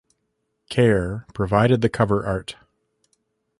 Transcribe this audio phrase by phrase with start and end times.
[0.71, 2.55] Kerr provided the cover art.